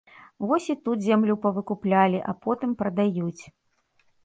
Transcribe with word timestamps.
Вось 0.51 0.69
і 0.73 0.75
тут 0.89 1.03
зямлю 1.07 1.35
павыкуплялі, 1.43 2.23
а 2.33 2.37
потым 2.47 2.75
прадаюць. 2.83 3.43